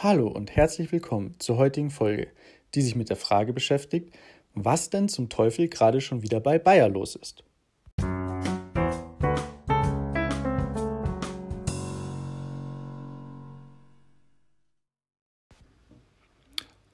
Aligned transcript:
Hallo 0.00 0.28
und 0.28 0.54
herzlich 0.54 0.92
willkommen 0.92 1.34
zur 1.40 1.56
heutigen 1.56 1.90
Folge, 1.90 2.28
die 2.76 2.82
sich 2.82 2.94
mit 2.94 3.10
der 3.10 3.16
Frage 3.16 3.52
beschäftigt, 3.52 4.14
was 4.54 4.90
denn 4.90 5.08
zum 5.08 5.28
Teufel 5.28 5.66
gerade 5.66 6.00
schon 6.00 6.22
wieder 6.22 6.38
bei 6.38 6.60
Bayer 6.60 6.88
los 6.88 7.16
ist. 7.16 7.42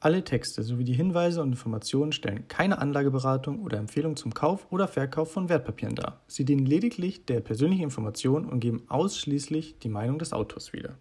Alle 0.01 0.25
Texte 0.25 0.63
sowie 0.63 0.85
die 0.85 0.95
Hinweise 0.95 1.43
und 1.43 1.51
Informationen 1.51 2.13
stellen 2.13 2.49
keine 2.49 2.79
Anlageberatung 2.79 3.61
oder 3.63 3.77
Empfehlung 3.77 4.17
zum 4.17 4.33
Kauf 4.33 4.67
oder 4.71 4.89
Verkauf 4.89 5.31
von 5.31 5.51
Wertpapieren 5.51 5.95
dar. 5.95 6.23
Sie 6.27 6.47
dienen 6.47 6.65
lediglich 6.65 7.27
der 7.27 7.41
persönlichen 7.41 7.85
Information 7.85 8.47
und 8.47 8.61
geben 8.61 8.85
ausschließlich 8.89 9.79
die 9.81 9.91
Meinung 9.91 10.19
des 10.19 10.33
Autors 10.33 10.73
wieder. 10.73 10.97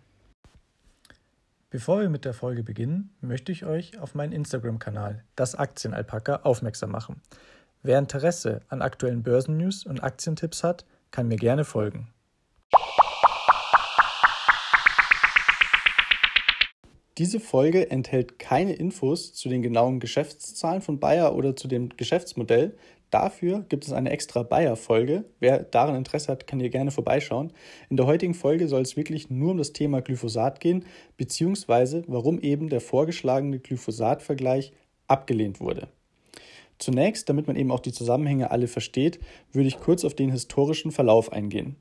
Bevor 1.74 2.02
wir 2.02 2.10
mit 2.10 2.24
der 2.24 2.36
Folge 2.36 2.62
beginnen, 2.62 3.16
möchte 3.20 3.52
ich 3.52 3.66
euch 3.66 3.98
auf 3.98 4.14
meinen 4.14 4.32
Instagram-Kanal, 4.32 5.24
das 5.36 5.56
Aktienalpaka, 5.56 6.42
aufmerksam 6.44 6.92
machen. 6.92 7.20
Wer 7.82 7.98
Interesse 7.98 8.62
an 8.68 8.84
aktuellen 8.84 9.24
Börsennews 9.24 9.84
und 9.84 10.04
Aktientipps 10.04 10.64
hat, 10.64 10.86
kann 11.10 11.28
mir 11.28 11.38
gerne 11.38 11.66
folgen. 11.66 12.14
Diese 17.18 17.40
Folge 17.40 17.90
enthält 17.90 18.38
keine 18.38 18.74
Infos 18.74 19.34
zu 19.34 19.50
den 19.50 19.64
genauen 19.64 20.00
Geschäftszahlen 20.00 20.84
von 20.84 21.00
Bayer 21.00 21.34
oder 21.34 21.56
zu 21.56 21.68
dem 21.68 21.90
Geschäftsmodell. 21.98 22.78
Dafür 23.14 23.64
gibt 23.70 23.86
es 23.86 23.94
eine 23.94 24.10
extra 24.10 24.42
Bayer-Folge. 24.42 25.26
Wer 25.40 25.60
daran 25.60 25.96
Interesse 25.96 26.32
hat, 26.32 26.48
kann 26.48 26.60
hier 26.60 26.72
gerne 26.72 26.90
vorbeischauen. 26.90 27.54
In 27.92 27.98
der 27.98 28.08
heutigen 28.08 28.34
Folge 28.34 28.68
soll 28.68 28.82
es 28.82 28.98
wirklich 28.98 29.30
nur 29.30 29.52
um 29.52 29.60
das 29.60 29.72
Thema 29.72 30.02
Glyphosat 30.02 30.60
gehen, 30.60 30.84
beziehungsweise 31.16 32.04
warum 32.08 32.40
eben 32.40 32.70
der 32.70 32.82
vorgeschlagene 32.82 33.60
Glyphosat-Vergleich 33.60 34.74
abgelehnt 35.08 35.60
wurde. 35.60 35.90
Zunächst, 36.80 37.30
damit 37.30 37.46
man 37.46 37.56
eben 37.56 37.70
auch 37.70 37.82
die 37.82 37.92
Zusammenhänge 37.92 38.50
alle 38.50 38.68
versteht, 38.68 39.20
würde 39.52 39.68
ich 39.68 39.80
kurz 39.80 40.04
auf 40.06 40.16
den 40.16 40.32
historischen 40.32 40.92
Verlauf 40.92 41.32
eingehen. 41.32 41.76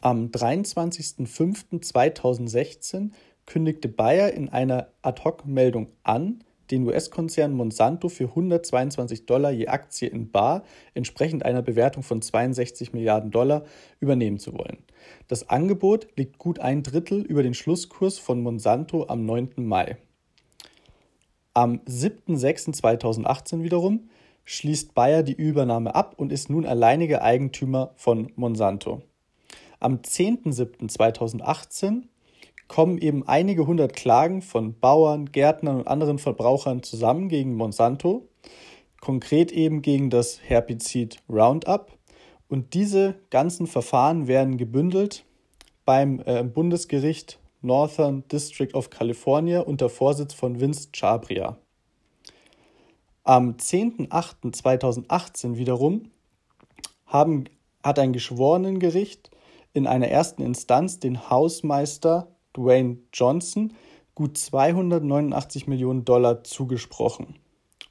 Am 0.00 0.28
23.05.2016 0.28 3.10
kündigte 3.44 3.88
Bayer 3.88 4.32
in 4.32 4.48
einer 4.48 4.88
Ad-hoc-Meldung 5.02 5.88
an, 6.04 6.42
den 6.70 6.86
US-Konzern 6.86 7.52
Monsanto 7.52 8.08
für 8.08 8.24
122 8.24 9.26
Dollar 9.26 9.50
je 9.50 9.68
Aktie 9.68 10.08
in 10.08 10.30
Bar, 10.30 10.62
entsprechend 10.94 11.44
einer 11.44 11.62
Bewertung 11.62 12.02
von 12.02 12.22
62 12.22 12.92
Milliarden 12.92 13.30
Dollar, 13.30 13.64
übernehmen 14.00 14.38
zu 14.38 14.54
wollen. 14.54 14.78
Das 15.28 15.48
Angebot 15.48 16.08
liegt 16.16 16.38
gut 16.38 16.58
ein 16.58 16.82
Drittel 16.82 17.22
über 17.22 17.42
den 17.42 17.54
Schlusskurs 17.54 18.18
von 18.18 18.42
Monsanto 18.42 19.06
am 19.08 19.24
9. 19.24 19.50
Mai. 19.56 19.96
Am 21.54 21.80
7.06.2018 21.86 23.62
wiederum 23.62 24.08
schließt 24.44 24.94
Bayer 24.94 25.22
die 25.22 25.34
Übernahme 25.34 25.94
ab 25.94 26.14
und 26.16 26.32
ist 26.32 26.50
nun 26.50 26.66
alleiniger 26.66 27.22
Eigentümer 27.22 27.92
von 27.96 28.32
Monsanto. 28.36 29.02
Am 29.78 29.96
10.07.2018 29.96 32.02
kommen 32.70 32.98
eben 32.98 33.26
einige 33.26 33.66
hundert 33.66 33.96
Klagen 33.96 34.42
von 34.42 34.78
Bauern, 34.78 35.32
Gärtnern 35.32 35.78
und 35.78 35.88
anderen 35.88 36.20
Verbrauchern 36.20 36.84
zusammen 36.84 37.28
gegen 37.28 37.56
Monsanto, 37.56 38.28
konkret 39.00 39.50
eben 39.50 39.82
gegen 39.82 40.08
das 40.08 40.40
Herbizid 40.40 41.16
Roundup. 41.28 41.90
Und 42.48 42.74
diese 42.74 43.16
ganzen 43.30 43.66
Verfahren 43.66 44.28
werden 44.28 44.56
gebündelt 44.56 45.24
beim 45.84 46.22
äh, 46.24 46.44
Bundesgericht 46.44 47.40
Northern 47.60 48.22
District 48.28 48.72
of 48.74 48.88
California 48.88 49.62
unter 49.62 49.88
Vorsitz 49.88 50.32
von 50.32 50.60
Vince 50.60 50.90
Chabria. 50.92 51.56
Am 53.24 53.56
10.08.2018 53.56 55.56
wiederum 55.56 56.12
haben, 57.04 57.46
hat 57.82 57.98
ein 57.98 58.12
Geschworenengericht 58.12 59.28
in 59.72 59.88
einer 59.88 60.06
ersten 60.06 60.42
Instanz 60.42 61.00
den 61.00 61.30
Hausmeister 61.30 62.28
Dwayne 62.56 62.98
Johnson 63.12 63.74
gut 64.14 64.36
289 64.36 65.66
Millionen 65.66 66.04
Dollar 66.04 66.44
zugesprochen. 66.44 67.36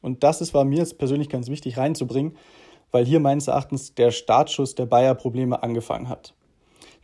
Und 0.02 0.24
das 0.24 0.42
ist, 0.42 0.54
war 0.54 0.64
mir 0.64 0.78
jetzt 0.80 0.98
persönlich 0.98 1.30
ganz 1.30 1.50
wichtig 1.50 1.78
reinzubringen, 1.78 2.38
weil 2.92 3.06
hier 3.06 3.20
meines 3.20 3.48
Erachtens 3.48 3.96
der 3.96 4.12
Startschuss 4.12 4.76
der 4.76 4.86
Bayer-Probleme 4.86 5.64
angefangen 5.64 6.10
hat. 6.10 6.34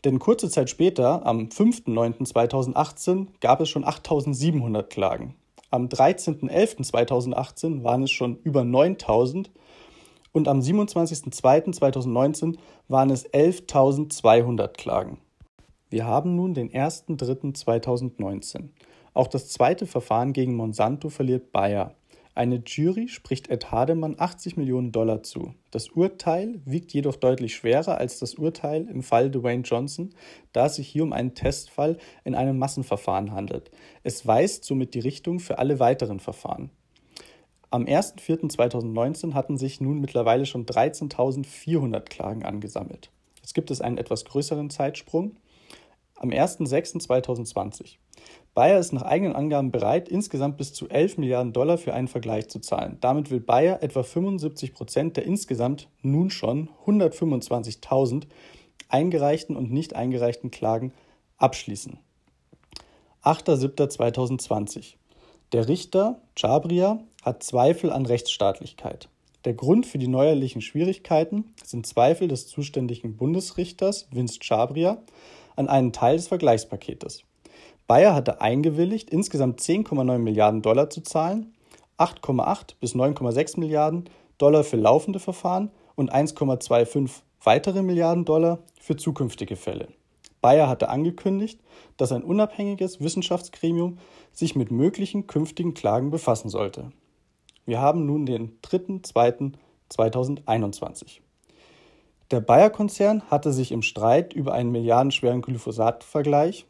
Denn 0.03 0.19
kurze 0.19 0.49
Zeit 0.49 0.69
später, 0.69 1.25
am 1.25 1.47
5.9.2018, 1.47 3.27
gab 3.41 3.61
es 3.61 3.69
schon 3.69 3.83
8.700 3.83 4.83
Klagen. 4.83 5.35
Am 5.71 5.87
13.11.2018 5.87 7.83
waren 7.83 8.03
es 8.03 8.11
schon 8.11 8.37
über 8.43 8.61
9.000 8.61 9.47
und 10.31 10.47
am 10.47 10.59
27.02.2019 10.59 12.57
waren 12.87 13.09
es 13.09 13.27
11.200 13.27 14.67
Klagen. 14.69 15.17
Wir 15.95 16.05
haben 16.05 16.35
nun 16.35 16.53
den 16.53 16.71
1.3.2019. 16.71 18.67
Auch 19.13 19.27
das 19.29 19.47
zweite 19.47 19.85
Verfahren 19.85 20.33
gegen 20.33 20.53
Monsanto 20.53 21.07
verliert 21.07 21.53
Bayer. 21.53 21.95
Eine 22.33 22.61
Jury 22.65 23.07
spricht 23.07 23.49
Ed 23.49 23.71
Hademann 23.71 24.17
80 24.19 24.57
Millionen 24.57 24.91
Dollar 24.91 25.23
zu. 25.23 25.53
Das 25.71 25.87
Urteil 25.87 26.59
wiegt 26.65 26.91
jedoch 26.91 27.15
deutlich 27.15 27.55
schwerer 27.55 27.97
als 27.97 28.19
das 28.19 28.35
Urteil 28.35 28.89
im 28.89 29.03
Fall 29.03 29.31
Dwayne 29.31 29.63
Johnson, 29.63 30.09
da 30.51 30.65
es 30.65 30.75
sich 30.75 30.89
hier 30.89 31.03
um 31.03 31.13
einen 31.13 31.33
Testfall 31.33 31.97
in 32.25 32.35
einem 32.35 32.59
Massenverfahren 32.59 33.31
handelt. 33.31 33.71
Es 34.03 34.27
weist 34.27 34.65
somit 34.65 34.95
die 34.95 34.99
Richtung 34.99 35.39
für 35.39 35.59
alle 35.59 35.79
weiteren 35.79 36.19
Verfahren. 36.19 36.71
Am 37.71 37.85
1.4.2019 37.85 39.33
hatten 39.33 39.57
sich 39.57 39.79
nun 39.79 40.01
mittlerweile 40.01 40.45
schon 40.45 40.65
13.400 40.65 42.01
Klagen 42.01 42.43
angesammelt. 42.43 43.11
Jetzt 43.41 43.53
gibt 43.53 43.71
es 43.71 43.79
einen 43.79 43.97
etwas 43.97 44.25
größeren 44.25 44.69
Zeitsprung 44.69 45.37
am 46.15 46.29
01.06.2020. 46.29 47.97
Bayer 48.53 48.79
ist 48.79 48.93
nach 48.93 49.01
eigenen 49.01 49.35
Angaben 49.35 49.71
bereit, 49.71 50.07
insgesamt 50.07 50.57
bis 50.57 50.73
zu 50.73 50.87
11 50.87 51.17
Milliarden 51.17 51.51
Dollar 51.51 51.77
für 51.77 51.93
einen 51.93 52.07
Vergleich 52.07 52.47
zu 52.47 52.59
zahlen. 52.59 52.97
Damit 53.01 53.29
will 53.29 53.41
Bayer 53.41 53.83
etwa 53.83 54.03
75 54.03 54.73
Prozent 54.73 55.17
der 55.17 55.25
insgesamt 55.25 55.89
nun 56.01 56.29
schon 56.29 56.69
125.000 56.85 58.27
eingereichten 58.87 59.55
und 59.57 59.71
nicht 59.71 59.95
eingereichten 59.95 60.51
Klagen 60.51 60.93
abschließen. 61.37 61.99
8.07.2020. 63.23 64.93
Der 65.51 65.67
Richter 65.67 66.21
Chabria 66.35 66.99
hat 67.23 67.43
Zweifel 67.43 67.91
an 67.91 68.05
Rechtsstaatlichkeit. 68.05 69.09
Der 69.45 69.53
Grund 69.53 69.85
für 69.85 69.97
die 69.97 70.07
neuerlichen 70.07 70.61
Schwierigkeiten 70.61 71.53
sind 71.63 71.85
Zweifel 71.85 72.27
des 72.27 72.47
zuständigen 72.47 73.15
Bundesrichters 73.17 74.07
Vince 74.11 74.39
Chabria 74.41 75.03
an 75.55 75.67
einen 75.67 75.93
Teil 75.93 76.17
des 76.17 76.27
Vergleichspaketes. 76.27 77.23
Bayer 77.87 78.15
hatte 78.15 78.41
eingewilligt, 78.41 79.09
insgesamt 79.09 79.61
10,9 79.61 80.17
Milliarden 80.17 80.61
Dollar 80.61 80.89
zu 80.89 81.01
zahlen, 81.01 81.53
8,8 81.97 82.75
bis 82.79 82.95
9,6 82.95 83.59
Milliarden 83.59 84.09
Dollar 84.37 84.63
für 84.63 84.77
laufende 84.77 85.19
Verfahren 85.19 85.71
und 85.95 86.13
1,25 86.13 87.21
weitere 87.43 87.81
Milliarden 87.83 88.25
Dollar 88.25 88.59
für 88.79 88.97
zukünftige 88.97 89.55
Fälle. 89.55 89.87
Bayer 90.41 90.67
hatte 90.67 90.89
angekündigt, 90.89 91.61
dass 91.97 92.11
ein 92.11 92.23
unabhängiges 92.23 93.01
Wissenschaftsgremium 93.01 93.97
sich 94.31 94.55
mit 94.55 94.69
möglichen 94.71 95.27
künftigen 95.27 95.73
Klagen 95.73 96.11
befassen 96.11 96.49
sollte. 96.49 96.91
Wir 97.65 97.81
haben 97.81 98.05
nun 98.05 98.27
den 98.27 98.61
3.2.2021. 98.61 101.21
Der 102.31 102.41
Bayer-Konzern 102.41 103.21
hatte 103.29 103.53
sich 103.53 103.71
im 103.71 103.83
Streit 103.83 104.33
über 104.33 104.53
einen 104.53 104.71
milliardenschweren 104.71 105.43
Glyphosat-Vergleich 105.43 106.65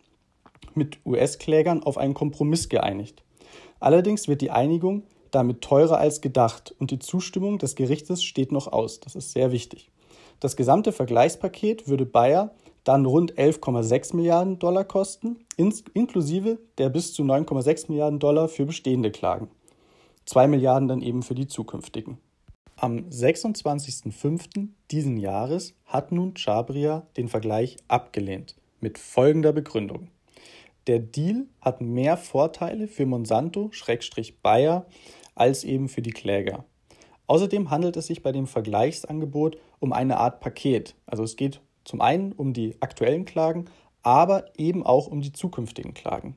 mit 0.74 1.00
US-Klägern 1.06 1.82
auf 1.84 1.98
einen 1.98 2.14
Kompromiss 2.14 2.68
geeinigt. 2.68 3.24
Allerdings 3.80 4.28
wird 4.28 4.42
die 4.42 4.52
Einigung 4.52 5.04
damit 5.32 5.62
teurer 5.62 5.98
als 5.98 6.20
gedacht 6.20 6.76
und 6.80 6.92
die 6.92 7.00
Zustimmung 7.00 7.58
des 7.58 7.76
Gerichtes 7.76 8.24
steht 8.24 8.52
noch 8.52 8.68
aus. 8.68 9.00
Das 9.00 9.16
ist 9.16 9.32
sehr 9.32 9.52
wichtig. 9.52 9.92
Das 10.42 10.58
gesamte 10.58 10.92
Vergleichspaket 10.92 11.88
würde 11.88 12.06
Bayer 12.06 12.52
dann 12.84 13.06
rund 13.06 13.34
11,6 13.36 14.16
Milliarden 14.16 14.60
Dollar 14.60 14.84
kosten, 14.84 15.38
inklusive 15.58 16.60
der 16.78 16.90
bis 16.90 17.14
zu 17.14 17.24
9,6 17.24 17.90
Milliarden 17.90 18.20
Dollar 18.20 18.50
für 18.50 18.66
bestehende 18.66 19.12
Klagen. 19.12 19.50
2 20.26 20.48
Milliarden 20.48 20.88
dann 20.90 21.02
eben 21.02 21.24
für 21.24 21.36
die 21.36 21.48
zukünftigen. 21.48 22.18
Am 22.78 23.08
26.05. 23.10 24.68
diesen 24.92 25.16
Jahres 25.16 25.76
hat 25.86 26.12
nun 26.12 26.34
Chabria 26.36 27.08
den 27.16 27.30
Vergleich 27.30 27.78
abgelehnt, 27.88 28.56
mit 28.82 28.98
folgender 28.98 29.54
Begründung. 29.54 30.10
Der 30.88 31.00
Deal 31.00 31.46
hat 31.62 31.80
mehr 31.80 32.18
Vorteile 32.18 32.90
für 32.90 33.06
Monsanto-Bayer 33.06 34.86
als 35.36 35.64
eben 35.64 35.88
für 35.88 36.02
die 36.02 36.12
Kläger. 36.12 36.66
Außerdem 37.28 37.70
handelt 37.70 37.96
es 37.96 38.08
sich 38.08 38.22
bei 38.22 38.34
dem 38.34 38.46
Vergleichsangebot 38.46 39.58
um 39.80 39.94
eine 39.94 40.18
Art 40.18 40.42
Paket. 40.42 40.96
Also 41.06 41.24
es 41.24 41.38
geht 41.38 41.62
zum 41.86 42.02
einen 42.02 42.34
um 42.34 42.52
die 42.52 42.76
aktuellen 42.82 43.24
Klagen, 43.24 43.66
aber 44.04 44.48
eben 44.58 44.86
auch 44.86 45.08
um 45.08 45.22
die 45.22 45.32
zukünftigen 45.32 45.94
Klagen. 45.94 46.36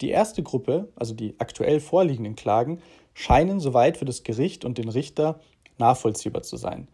Die 0.00 0.08
erste 0.08 0.42
Gruppe, 0.42 0.88
also 0.96 1.12
die 1.12 1.34
aktuell 1.38 1.80
vorliegenden 1.80 2.34
Klagen, 2.34 2.80
scheinen 3.14 3.60
soweit 3.60 3.96
für 3.96 4.04
das 4.04 4.22
Gericht 4.22 4.64
und 4.64 4.78
den 4.78 4.88
Richter 4.88 5.40
nachvollziehbar 5.78 6.42
zu 6.42 6.56
sein. 6.56 6.88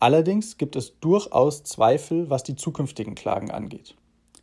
Allerdings 0.00 0.58
gibt 0.58 0.74
es 0.76 0.98
durchaus 1.00 1.62
Zweifel, 1.62 2.28
was 2.28 2.42
die 2.42 2.56
zukünftigen 2.56 3.14
Klagen 3.14 3.50
angeht. 3.50 3.94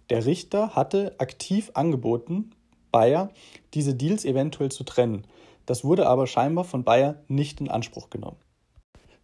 Der 0.09 0.25
Richter 0.25 0.75
hatte 0.75 1.15
aktiv 1.19 1.71
angeboten, 1.73 2.51
Bayer 2.91 3.29
diese 3.73 3.93
Deals 3.93 4.25
eventuell 4.25 4.71
zu 4.71 4.83
trennen. 4.83 5.25
Das 5.65 5.83
wurde 5.83 6.07
aber 6.07 6.27
scheinbar 6.27 6.63
von 6.63 6.83
Bayer 6.83 7.21
nicht 7.27 7.61
in 7.61 7.69
Anspruch 7.69 8.09
genommen. 8.09 8.37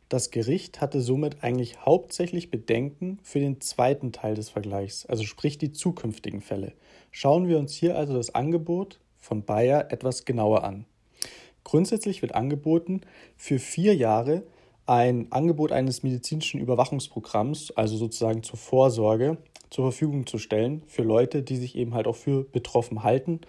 Das 0.10 0.30
Gericht 0.30 0.82
hatte 0.82 1.02
somit 1.02 1.44
eigentlich 1.44 1.84
hauptsächlich 1.84 2.52
Bedenken 2.52 3.18
für 3.24 3.40
den 3.40 3.60
zweiten 3.62 4.12
Teil 4.12 4.36
des 4.36 4.50
Vergleichs, 4.50 5.08
also 5.08 5.24
sprich 5.24 5.58
die 5.58 5.72
zukünftigen 5.72 6.42
Fälle. 6.42 6.74
Schauen 7.10 7.48
wir 7.48 7.58
uns 7.58 7.74
hier 7.74 7.98
also 7.98 8.14
das 8.14 8.36
Angebot 8.36 9.00
von 9.18 9.44
Bayer 9.44 9.92
etwas 9.92 10.26
genauer 10.26 10.64
an. 10.64 10.86
Grundsätzlich 11.66 12.22
wird 12.22 12.36
angeboten, 12.36 13.02
für 13.36 13.60
vier 13.60 13.94
Jahre 13.96 14.44
ein 14.86 15.32
Angebot 15.32 15.72
eines 15.72 16.04
medizinischen 16.04 16.62
Überwachungsprogramms, 16.62 17.72
also 17.72 17.98
sozusagen 17.98 18.44
zur 18.44 18.58
Vorsorge, 18.58 19.38
zur 19.72 19.86
Verfügung 19.86 20.28
zu 20.28 20.38
stellen 20.38 20.84
für 20.86 21.02
Leute, 21.02 21.42
die 21.44 21.58
sich 21.58 21.76
eben 21.76 21.96
halt 21.96 22.08
auch 22.08 22.16
für 22.16 22.44
betroffen 22.44 23.04
halten. 23.04 23.42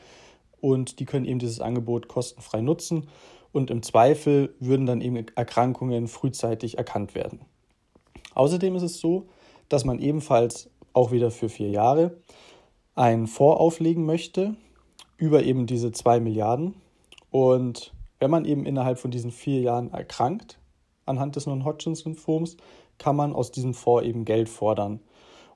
Und 0.60 0.98
die 0.98 1.04
können 1.04 1.26
eben 1.26 1.38
dieses 1.38 1.60
Angebot 1.60 2.08
kostenfrei 2.08 2.62
nutzen 2.62 3.06
und 3.52 3.70
im 3.70 3.82
Zweifel 3.82 4.54
würden 4.60 4.86
dann 4.86 5.02
eben 5.02 5.26
Erkrankungen 5.36 6.08
frühzeitig 6.08 6.78
erkannt 6.78 7.14
werden. 7.14 7.40
Außerdem 8.34 8.74
ist 8.76 8.82
es 8.82 8.98
so, 8.98 9.28
dass 9.68 9.84
man 9.84 9.98
ebenfalls 9.98 10.70
auch 10.94 11.12
wieder 11.12 11.30
für 11.30 11.50
vier 11.50 11.68
Jahre 11.68 12.16
einen 12.94 13.26
Fonds 13.26 13.60
auflegen 13.60 14.06
möchte 14.06 14.56
über 15.18 15.42
eben 15.42 15.66
diese 15.66 15.92
zwei 15.92 16.18
Milliarden. 16.18 16.74
Und 17.30 17.92
wenn 18.18 18.30
man 18.30 18.44
eben 18.44 18.64
innerhalb 18.64 18.98
von 18.98 19.10
diesen 19.10 19.30
vier 19.30 19.60
Jahren 19.60 19.92
erkrankt 19.92 20.58
anhand 21.04 21.36
des 21.36 21.46
Non-Hodgkins-Lymphoms, 21.46 22.56
kann 22.98 23.16
man 23.16 23.34
aus 23.34 23.50
diesem 23.52 23.74
Fonds 23.74 24.06
eben 24.06 24.24
Geld 24.24 24.48
fordern. 24.48 25.00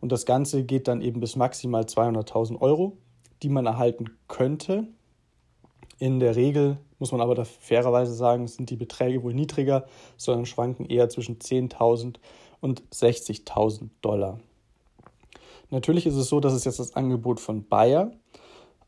Und 0.00 0.12
das 0.12 0.26
Ganze 0.26 0.64
geht 0.64 0.88
dann 0.88 1.02
eben 1.02 1.20
bis 1.20 1.36
maximal 1.36 1.82
200.000 1.82 2.60
Euro, 2.60 2.96
die 3.42 3.48
man 3.48 3.66
erhalten 3.66 4.10
könnte. 4.28 4.86
In 5.98 6.20
der 6.20 6.36
Regel 6.36 6.78
muss 6.98 7.12
man 7.12 7.20
aber 7.20 7.34
da 7.34 7.44
fairerweise 7.44 8.14
sagen, 8.14 8.46
sind 8.46 8.70
die 8.70 8.76
Beträge 8.76 9.22
wohl 9.22 9.34
niedriger, 9.34 9.86
sondern 10.16 10.46
schwanken 10.46 10.86
eher 10.86 11.08
zwischen 11.08 11.38
10.000 11.38 12.16
und 12.60 12.82
60.000 12.90 13.88
Dollar. 14.02 14.38
Natürlich 15.70 16.06
ist 16.06 16.16
es 16.16 16.28
so, 16.28 16.40
dass 16.40 16.52
es 16.52 16.64
jetzt 16.64 16.78
das 16.78 16.96
Angebot 16.96 17.40
von 17.40 17.66
Bayer. 17.66 18.12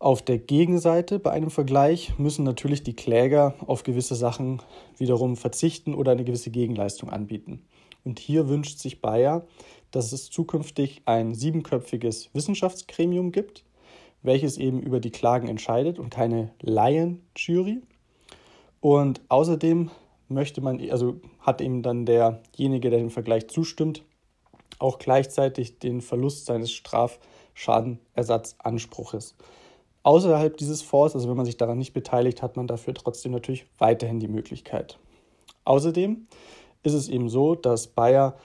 Auf 0.03 0.21
der 0.21 0.37
Gegenseite 0.39 1.19
bei 1.21 1.31
einem 1.31 1.53
Vergleich 1.53 2.19
müssen 2.19 2.43
natürlich 2.43 2.83
die 2.83 2.97
Kläger 2.97 3.55
auf 3.65 3.85
gewisse 3.85 4.17
Sachen 4.17 4.61
wiederum 4.99 5.37
verzichten 5.37 5.95
oder 5.95 6.11
eine 6.11 6.25
gewisse 6.25 6.51
Gegenleistung 6.51 7.09
anbieten. 7.09 7.65
Und 8.03 8.19
hier 8.19 8.49
wünscht 8.49 8.81
sich 8.81 9.01
Bayer, 9.01 9.47
dass 9.93 10.11
es 10.11 10.29
zukünftig 10.29 11.03
ein 11.05 11.37
siebenköpfiges 11.37 12.35
Wissenschaftsgremium 12.35 13.31
gibt, 13.31 13.63
welches 14.23 14.59
eben 14.59 14.83
über 14.83 14.99
die 14.99 15.13
Klagen 15.13 15.47
entscheidet 15.47 16.01
und 16.01 16.11
keine 16.11 16.51
Laienjury. 16.61 17.81
Und 18.81 19.21
außerdem 19.29 19.93
möchte 20.27 20.63
man, 20.63 20.81
also 20.91 21.21
hat 21.39 21.61
eben 21.61 21.85
dann 21.85 22.07
derjenige, 22.07 22.91
der 22.91 22.99
dem 22.99 23.11
Vergleich 23.11 23.47
zustimmt, 23.47 24.03
auch 24.81 24.99
gleichzeitig 24.99 25.79
den 25.79 26.01
Verlust 26.01 26.47
seines 26.47 26.73
Strafschadenersatzanspruches. 26.73 29.37
Außerhalb 30.05 30.57
dieses 30.57 30.83
Fonds, 30.83 31.15
also 31.15 31.29
wenn 31.29 31.37
man 31.37 31.47
sich 31.47 31.57
daran 31.57 31.79
nicht 31.79 31.93
beteiligt, 31.93 32.43
hat 32.43 32.57
man 32.57 32.67
dafür 32.67 32.95
trotzdem 32.95 33.33
natürlich 33.33 33.67
weiterhin 33.79 34.19
die 34.19 34.29
Möglichkeit. 34.29 34.99
Außerdem 35.65 36.27
ist 36.83 36.95
es 36.95 37.09
eben 37.09 37.29
so, 37.29 37.55
dass 37.55 37.87
Bayer 37.87 38.37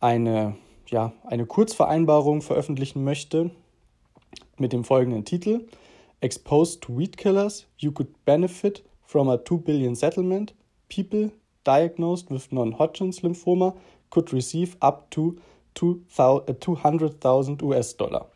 eine, 0.00 0.56
ja, 0.88 1.12
eine 1.24 1.46
Kurzvereinbarung 1.46 2.42
veröffentlichen 2.42 3.02
möchte 3.02 3.50
mit 4.58 4.72
dem 4.72 4.84
folgenden 4.84 5.24
Titel 5.24 5.66
Exposed 6.20 6.82
to 6.82 6.96
Weed 6.96 7.16
Killers, 7.16 7.66
you 7.78 7.92
could 7.92 8.24
benefit 8.24 8.82
from 9.02 9.28
a 9.28 9.36
2 9.36 9.58
billion 9.58 9.94
settlement, 9.94 10.54
people 10.88 11.30
diagnosed 11.64 12.30
with 12.30 12.52
non-Hodgkin's 12.52 13.22
lymphoma 13.22 13.74
could 14.10 14.32
receive 14.32 14.76
up 14.80 15.10
to 15.10 15.36
200.000 15.74 17.62
US-Dollar. 17.62 18.26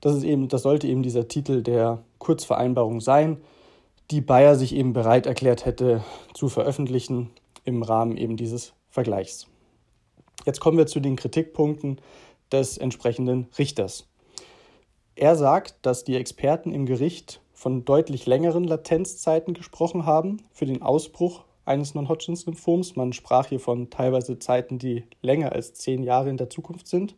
Das, 0.00 0.14
ist 0.14 0.24
eben, 0.24 0.48
das 0.48 0.62
sollte 0.62 0.86
eben 0.86 1.02
dieser 1.02 1.28
Titel 1.28 1.62
der 1.62 2.02
Kurzvereinbarung 2.18 3.00
sein, 3.00 3.38
die 4.10 4.20
Bayer 4.20 4.56
sich 4.56 4.74
eben 4.74 4.92
bereit 4.92 5.26
erklärt 5.26 5.66
hätte 5.66 6.02
zu 6.34 6.48
veröffentlichen 6.48 7.30
im 7.64 7.82
Rahmen 7.82 8.16
eben 8.16 8.36
dieses 8.36 8.72
Vergleichs. 8.88 9.46
Jetzt 10.46 10.60
kommen 10.60 10.78
wir 10.78 10.86
zu 10.86 11.00
den 11.00 11.16
Kritikpunkten 11.16 12.00
des 12.50 12.78
entsprechenden 12.78 13.46
Richters. 13.58 14.06
Er 15.14 15.36
sagt, 15.36 15.74
dass 15.82 16.02
die 16.04 16.16
Experten 16.16 16.72
im 16.72 16.86
Gericht 16.86 17.40
von 17.52 17.84
deutlich 17.84 18.26
längeren 18.26 18.64
Latenzzeiten 18.64 19.52
gesprochen 19.52 20.06
haben 20.06 20.38
für 20.50 20.64
den 20.64 20.80
Ausbruch 20.80 21.44
eines 21.66 21.94
Non-Hodgkins-Lymphoms. 21.94 22.96
Man 22.96 23.12
sprach 23.12 23.46
hier 23.48 23.60
von 23.60 23.90
teilweise 23.90 24.38
Zeiten, 24.38 24.78
die 24.78 25.04
länger 25.20 25.52
als 25.52 25.74
zehn 25.74 26.02
Jahre 26.02 26.30
in 26.30 26.38
der 26.38 26.48
Zukunft 26.48 26.88
sind. 26.88 27.14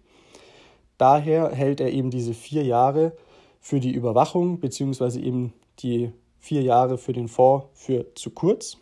Daher 0.99 1.50
hält 1.50 1.81
er 1.81 1.93
eben 1.93 2.11
diese 2.11 2.35
vier 2.35 2.65
Jahre 2.65 3.12
für 3.61 3.81
die 3.81 3.93
Überwachung 3.93 4.61
beziehungsweise 4.61 5.21
eben 5.21 5.53
die 5.79 6.12
vier 6.39 6.62
Jahre 6.62 6.99
für 6.99 7.12
den 7.12 7.29
Fonds 7.29 7.67
für 7.75 8.15
zu 8.15 8.31
kurz. 8.31 8.77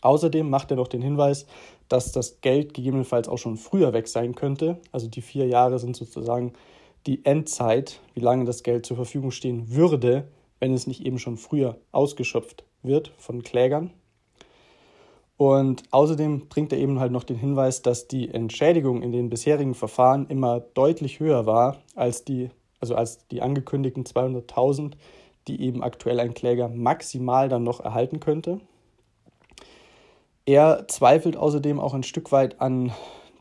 Außerdem 0.00 0.48
macht 0.48 0.70
er 0.70 0.76
noch 0.76 0.88
den 0.88 1.02
Hinweis, 1.02 1.46
dass 1.88 2.12
das 2.12 2.40
Geld 2.40 2.74
gegebenenfalls 2.74 3.28
auch 3.28 3.38
schon 3.38 3.56
früher 3.56 3.92
weg 3.92 4.08
sein 4.08 4.34
könnte. 4.34 4.78
Also 4.92 5.08
die 5.08 5.22
vier 5.22 5.46
Jahre 5.46 5.78
sind 5.78 5.96
sozusagen 5.96 6.52
die 7.06 7.24
Endzeit, 7.24 8.00
wie 8.14 8.20
lange 8.20 8.44
das 8.44 8.62
Geld 8.62 8.84
zur 8.84 8.96
Verfügung 8.96 9.30
stehen 9.30 9.74
würde, 9.74 10.28
wenn 10.60 10.74
es 10.74 10.86
nicht 10.86 11.04
eben 11.06 11.18
schon 11.18 11.36
früher 11.36 11.78
ausgeschöpft 11.92 12.64
wird 12.82 13.12
von 13.16 13.42
Klägern. 13.42 13.92
Und 15.38 15.84
außerdem 15.92 16.48
bringt 16.48 16.72
er 16.72 16.78
eben 16.78 16.98
halt 16.98 17.12
noch 17.12 17.22
den 17.22 17.36
Hinweis, 17.36 17.80
dass 17.80 18.08
die 18.08 18.28
Entschädigung 18.28 19.02
in 19.02 19.12
den 19.12 19.30
bisherigen 19.30 19.74
Verfahren 19.74 20.26
immer 20.26 20.58
deutlich 20.58 21.20
höher 21.20 21.46
war 21.46 21.76
als 21.94 22.24
die, 22.24 22.50
also 22.80 22.96
als 22.96 23.26
die 23.28 23.40
angekündigten 23.40 24.02
200.000, 24.02 24.94
die 25.46 25.62
eben 25.62 25.84
aktuell 25.84 26.18
ein 26.18 26.34
Kläger 26.34 26.68
maximal 26.68 27.48
dann 27.48 27.62
noch 27.62 27.78
erhalten 27.78 28.18
könnte. 28.18 28.60
Er 30.44 30.88
zweifelt 30.88 31.36
außerdem 31.36 31.78
auch 31.78 31.94
ein 31.94 32.02
Stück 32.02 32.32
weit 32.32 32.60
an, 32.60 32.90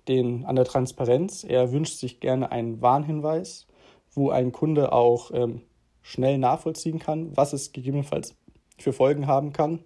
den, 0.08 0.46
an 0.46 0.56
der 0.56 0.66
Transparenz. 0.66 1.44
Er 1.44 1.72
wünscht 1.72 1.98
sich 1.98 2.20
gerne 2.20 2.51
einen 2.51 2.80
Warnhinweis, 2.80 3.66
wo 4.13 4.30
ein 4.30 4.51
Kunde 4.51 4.92
auch 4.92 5.32
ähm, 5.34 5.62
schnell 6.04 6.38
nachvollziehen 6.38 7.00
kann, 7.00 7.36
was 7.36 7.54
es 7.54 7.72
gegebenenfalls 7.72 8.36
für 8.77 8.94
Folgen 8.94 9.25
haben 9.25 9.51
kann, 9.51 9.80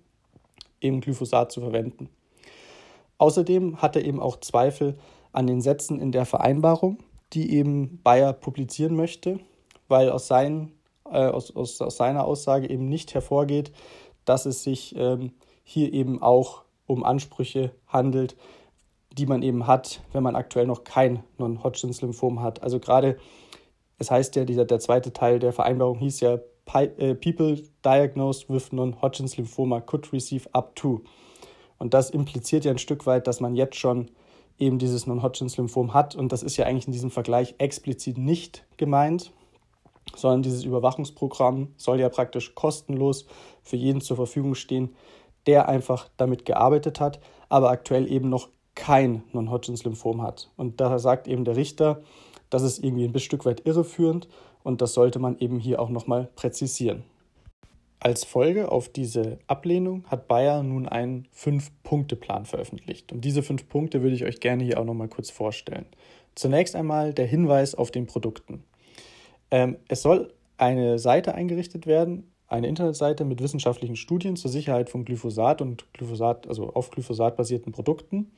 eben 0.81 1.01
Glyphosat 1.01 1.51
zu 1.51 1.61
verwenden. 1.61 2.09
Außerdem 3.17 3.81
hat 3.81 3.95
er 3.95 4.03
eben 4.03 4.19
auch 4.19 4.39
Zweifel 4.39 4.97
an 5.31 5.47
den 5.47 5.61
Sätzen 5.61 5.99
in 5.99 6.11
der 6.11 6.25
Vereinbarung, 6.25 6.97
die 7.33 7.53
eben 7.53 8.01
Bayer 8.03 8.33
publizieren 8.33 8.95
möchte, 8.95 9.39
weil 9.87 10.09
aus, 10.09 10.27
seinen, 10.27 10.73
äh, 11.05 11.27
aus, 11.27 11.55
aus, 11.55 11.79
aus, 11.81 11.97
seiner 11.97 12.25
Aussage 12.25 12.69
eben 12.69 12.89
nicht 12.89 13.13
hervorgeht, 13.13 13.71
dass 14.25 14.45
es 14.45 14.63
sich 14.63 14.95
ähm, 14.97 15.33
hier 15.63 15.93
eben 15.93 16.21
auch 16.21 16.63
um 16.87 17.03
Ansprüche 17.03 17.71
handelt, 17.87 18.35
die 19.11 19.25
man 19.25 19.43
eben 19.43 19.67
hat, 19.67 20.01
wenn 20.13 20.23
man 20.23 20.35
aktuell 20.35 20.65
noch 20.65 20.83
kein 20.83 21.23
Non-Hodgkins-Lymphom 21.37 22.41
hat. 22.41 22.63
Also 22.63 22.79
gerade 22.79 23.17
es 24.01 24.09
heißt 24.09 24.35
ja, 24.35 24.45
dieser, 24.45 24.65
der 24.65 24.79
zweite 24.79 25.13
Teil 25.13 25.37
der 25.37 25.53
Vereinbarung 25.53 25.99
hieß 25.99 26.21
ja, 26.21 26.39
People 26.71 27.61
diagnosed 27.83 28.49
with 28.49 28.71
non-Hodgkin's 28.71 29.37
Lymphoma 29.37 29.81
could 29.81 30.11
receive 30.13 30.47
up 30.53 30.75
to. 30.75 31.01
Und 31.77 31.93
das 31.93 32.09
impliziert 32.11 32.65
ja 32.65 32.71
ein 32.71 32.77
Stück 32.77 33.05
weit, 33.05 33.27
dass 33.27 33.39
man 33.39 33.55
jetzt 33.55 33.75
schon 33.75 34.11
eben 34.59 34.77
dieses 34.77 35.07
Non-Hodgkin's 35.07 35.57
Lymphom 35.57 35.93
hat. 35.93 36.15
Und 36.15 36.31
das 36.31 36.43
ist 36.43 36.57
ja 36.57 36.65
eigentlich 36.65 36.85
in 36.85 36.93
diesem 36.93 37.09
Vergleich 37.09 37.55
explizit 37.57 38.17
nicht 38.17 38.63
gemeint, 38.77 39.31
sondern 40.15 40.43
dieses 40.43 40.63
Überwachungsprogramm 40.63 41.69
soll 41.77 41.99
ja 41.99 42.09
praktisch 42.09 42.53
kostenlos 42.53 43.25
für 43.63 43.77
jeden 43.77 44.01
zur 44.01 44.17
Verfügung 44.17 44.55
stehen, 44.55 44.95
der 45.47 45.67
einfach 45.67 46.09
damit 46.17 46.45
gearbeitet 46.45 46.99
hat, 46.99 47.19
aber 47.49 47.71
aktuell 47.71 48.11
eben 48.11 48.29
noch 48.29 48.49
kein 48.75 49.23
Non-Hodgkin's 49.33 49.83
Lymphom 49.83 50.21
hat. 50.21 50.51
Und 50.55 50.79
daher 50.79 50.99
sagt 50.99 51.27
eben 51.27 51.43
der 51.43 51.55
Richter, 51.55 52.01
das 52.51 52.61
ist 52.61 52.83
irgendwie 52.83 53.05
ein 53.05 53.19
Stück 53.19 53.45
weit 53.45 53.65
irreführend 53.65 54.27
und 54.63 54.81
das 54.81 54.93
sollte 54.93 55.19
man 55.19 55.37
eben 55.39 55.59
hier 55.59 55.81
auch 55.81 55.89
nochmal 55.89 56.29
präzisieren. 56.35 57.03
Als 57.99 58.23
Folge 58.23 58.71
auf 58.71 58.89
diese 58.89 59.37
Ablehnung 59.45 60.05
hat 60.07 60.27
Bayer 60.27 60.63
nun 60.63 60.87
einen 60.87 61.27
Fünf-Punkte-Plan 61.31 62.45
veröffentlicht. 62.45 63.11
Und 63.11 63.23
diese 63.23 63.43
fünf 63.43 63.69
Punkte 63.69 64.01
würde 64.01 64.15
ich 64.15 64.25
euch 64.25 64.39
gerne 64.39 64.63
hier 64.63 64.79
auch 64.79 64.85
nochmal 64.85 65.07
kurz 65.07 65.29
vorstellen. 65.29 65.85
Zunächst 66.33 66.75
einmal 66.75 67.13
der 67.13 67.27
Hinweis 67.27 67.75
auf 67.75 67.91
den 67.91 68.07
Produkten. 68.07 68.63
Ähm, 69.51 69.77
es 69.87 70.01
soll 70.01 70.33
eine 70.57 70.97
Seite 70.97 71.35
eingerichtet 71.35 71.85
werden, 71.85 72.31
eine 72.47 72.67
Internetseite 72.67 73.23
mit 73.23 73.41
wissenschaftlichen 73.41 73.95
Studien 73.95 74.35
zur 74.35 74.49
Sicherheit 74.49 74.89
von 74.89 75.05
Glyphosat 75.05 75.61
und 75.61 75.93
Glyphosat, 75.93 76.47
also 76.47 76.73
auf 76.73 76.89
Glyphosat 76.89 77.37
basierten 77.37 77.71
Produkten. 77.71 78.31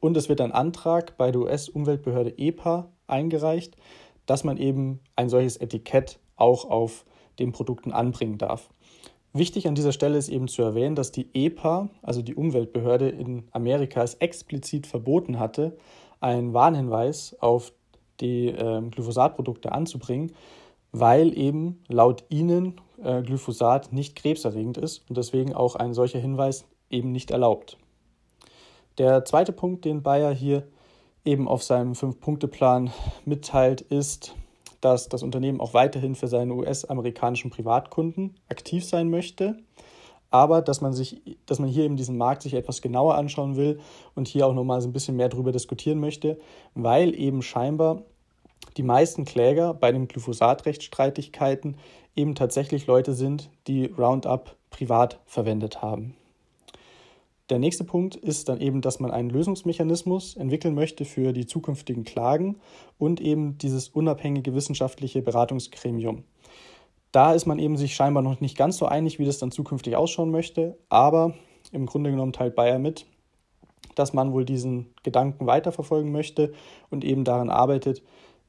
Und 0.00 0.16
es 0.18 0.28
wird 0.28 0.42
ein 0.42 0.52
Antrag 0.52 1.16
bei 1.16 1.32
der 1.32 1.40
US-Umweltbehörde 1.40 2.34
EPA 2.36 2.90
eingereicht, 3.06 3.76
dass 4.28 4.44
man 4.44 4.58
eben 4.58 5.00
ein 5.16 5.30
solches 5.30 5.56
Etikett 5.56 6.20
auch 6.36 6.66
auf 6.70 7.04
den 7.38 7.50
Produkten 7.50 7.92
anbringen 7.92 8.38
darf. 8.38 8.70
Wichtig 9.32 9.66
an 9.66 9.74
dieser 9.74 9.92
Stelle 9.92 10.18
ist 10.18 10.28
eben 10.28 10.48
zu 10.48 10.62
erwähnen, 10.62 10.94
dass 10.94 11.12
die 11.12 11.28
EPA, 11.32 11.88
also 12.02 12.22
die 12.22 12.34
Umweltbehörde 12.34 13.08
in 13.08 13.48
Amerika, 13.52 14.02
es 14.02 14.14
explizit 14.14 14.86
verboten 14.86 15.38
hatte, 15.38 15.76
einen 16.20 16.52
Warnhinweis 16.52 17.36
auf 17.40 17.72
die 18.20 18.48
äh, 18.48 18.82
Glyphosatprodukte 18.90 19.72
anzubringen, 19.72 20.32
weil 20.92 21.36
eben 21.36 21.82
laut 21.88 22.24
ihnen 22.28 22.80
äh, 23.02 23.22
Glyphosat 23.22 23.92
nicht 23.92 24.16
krebserregend 24.16 24.76
ist 24.76 25.08
und 25.08 25.16
deswegen 25.16 25.54
auch 25.54 25.74
ein 25.76 25.94
solcher 25.94 26.18
Hinweis 26.18 26.66
eben 26.90 27.12
nicht 27.12 27.30
erlaubt. 27.30 27.78
Der 28.98 29.24
zweite 29.24 29.52
Punkt, 29.52 29.84
den 29.84 30.02
Bayer 30.02 30.34
hier 30.34 30.64
eben 31.28 31.46
auf 31.46 31.62
seinem 31.62 31.94
Fünf-Punkte-Plan 31.94 32.90
mitteilt, 33.26 33.82
ist, 33.82 34.34
dass 34.80 35.08
das 35.08 35.22
Unternehmen 35.22 35.60
auch 35.60 35.74
weiterhin 35.74 36.14
für 36.14 36.26
seine 36.26 36.54
US-amerikanischen 36.54 37.50
Privatkunden 37.50 38.34
aktiv 38.48 38.84
sein 38.84 39.10
möchte, 39.10 39.58
aber 40.30 40.62
dass 40.62 40.80
man 40.80 40.92
sich, 40.92 41.20
dass 41.46 41.58
man 41.58 41.68
hier 41.68 41.84
eben 41.84 41.96
diesen 41.96 42.16
Markt 42.16 42.42
sich 42.42 42.54
etwas 42.54 42.80
genauer 42.80 43.16
anschauen 43.16 43.56
will 43.56 43.80
und 44.14 44.26
hier 44.26 44.46
auch 44.46 44.54
nochmal 44.54 44.80
so 44.80 44.88
ein 44.88 44.92
bisschen 44.92 45.16
mehr 45.16 45.28
darüber 45.28 45.52
diskutieren 45.52 46.00
möchte, 46.00 46.38
weil 46.74 47.14
eben 47.14 47.42
scheinbar 47.42 48.02
die 48.76 48.82
meisten 48.82 49.24
Kläger 49.24 49.74
bei 49.74 49.92
den 49.92 50.08
Glyphosat-Rechtsstreitigkeiten 50.08 51.76
eben 52.16 52.34
tatsächlich 52.34 52.86
Leute 52.86 53.12
sind, 53.12 53.50
die 53.66 53.86
Roundup 53.86 54.56
privat 54.70 55.18
verwendet 55.26 55.82
haben. 55.82 56.14
Der 57.50 57.58
nächste 57.58 57.84
Punkt 57.84 58.14
ist 58.14 58.50
dann 58.50 58.60
eben, 58.60 58.82
dass 58.82 59.00
man 59.00 59.10
einen 59.10 59.30
Lösungsmechanismus 59.30 60.36
entwickeln 60.36 60.74
möchte 60.74 61.06
für 61.06 61.32
die 61.32 61.46
zukünftigen 61.46 62.04
Klagen 62.04 62.56
und 62.98 63.22
eben 63.22 63.56
dieses 63.56 63.88
unabhängige 63.88 64.54
wissenschaftliche 64.54 65.22
Beratungsgremium. 65.22 66.24
Da 67.10 67.32
ist 67.32 67.46
man 67.46 67.58
eben 67.58 67.78
sich 67.78 67.94
scheinbar 67.94 68.22
noch 68.22 68.42
nicht 68.42 68.56
ganz 68.56 68.76
so 68.76 68.84
einig, 68.84 69.18
wie 69.18 69.24
das 69.24 69.38
dann 69.38 69.50
zukünftig 69.50 69.96
ausschauen 69.96 70.30
möchte, 70.30 70.76
aber 70.90 71.34
im 71.72 71.86
Grunde 71.86 72.10
genommen 72.10 72.34
teilt 72.34 72.54
Bayer 72.54 72.78
mit, 72.78 73.06
dass 73.94 74.12
man 74.12 74.32
wohl 74.32 74.44
diesen 74.44 74.92
Gedanken 75.02 75.46
weiterverfolgen 75.46 76.12
möchte 76.12 76.52
und 76.90 77.02
eben 77.02 77.24
daran 77.24 77.48
arbeitet, 77.48 78.02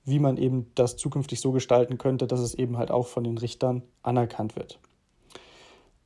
wie 0.04 0.20
man 0.20 0.36
eben 0.36 0.72
das 0.76 0.98
zukünftig 0.98 1.40
so 1.40 1.54
gestalten 1.54 1.98
könnte, 1.98 2.28
dass 2.28 2.42
es 2.42 2.54
eben 2.54 2.78
halt 2.78 2.92
auch 2.92 3.08
von 3.08 3.24
den 3.24 3.38
Richtern 3.38 3.84
anerkannt 4.04 4.58
wird. 4.58 4.80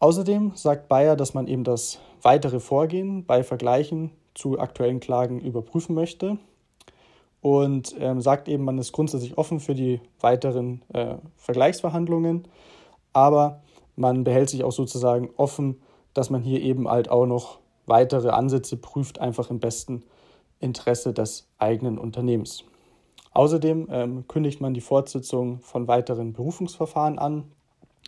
Außerdem 0.03 0.51
sagt 0.55 0.89
Bayer, 0.89 1.15
dass 1.15 1.33
man 1.33 1.47
eben 1.47 1.63
das 1.63 1.97
weitere 2.21 2.59
Vorgehen 2.59 3.25
bei 3.25 3.41
Vergleichen 3.41 4.11
zu 4.33 4.59
aktuellen 4.59 4.99
Klagen 4.99 5.39
überprüfen 5.39 5.95
möchte 5.95 6.37
und 7.39 7.95
ähm, 7.99 8.19
sagt 8.19 8.49
eben, 8.49 8.65
man 8.65 8.77
ist 8.79 8.91
grundsätzlich 8.91 9.37
offen 9.37 9.61
für 9.61 9.75
die 9.75 10.01
weiteren 10.19 10.81
äh, 10.91 11.15
Vergleichsverhandlungen, 11.37 12.49
aber 13.13 13.61
man 13.95 14.25
behält 14.25 14.49
sich 14.49 14.65
auch 14.65 14.73
sozusagen 14.73 15.29
offen, 15.37 15.81
dass 16.13 16.29
man 16.29 16.41
hier 16.41 16.59
eben 16.59 16.89
halt 16.89 17.09
auch 17.09 17.25
noch 17.25 17.59
weitere 17.85 18.31
Ansätze 18.31 18.75
prüft, 18.75 19.21
einfach 19.21 19.49
im 19.51 19.61
besten 19.61 20.03
Interesse 20.59 21.13
des 21.13 21.47
eigenen 21.59 21.97
Unternehmens. 21.97 22.65
Außerdem 23.31 23.87
ähm, 23.89 24.27
kündigt 24.27 24.59
man 24.59 24.73
die 24.73 24.81
Fortsetzung 24.81 25.61
von 25.61 25.87
weiteren 25.87 26.33
Berufungsverfahren 26.33 27.19
an. 27.19 27.45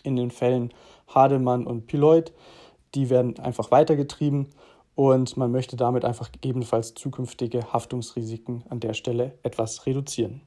In 0.06 0.16
den 0.16 0.30
Fällen 0.30 0.72
Hademann 1.08 1.66
und 1.66 1.88
Piloid, 1.88 2.32
die 2.94 3.10
werden 3.10 3.40
einfach 3.40 3.72
weitergetrieben 3.72 4.48
und 4.94 5.36
man 5.36 5.52
möchte 5.52 5.76
damit 5.76 6.06
einfach 6.06 6.32
gegebenenfalls 6.32 6.94
zukünftige 6.94 7.74
Haftungsrisiken 7.74 8.64
an 8.70 8.80
der 8.80 8.94
Stelle 8.94 9.38
etwas 9.44 9.86
reduzieren. 9.86 10.42